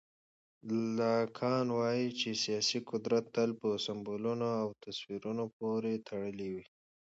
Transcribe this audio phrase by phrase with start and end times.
[0.99, 6.65] لاکان وایي چې سیاسي قدرت تل په سمبولونو او تصویرونو پورې تړلی وي.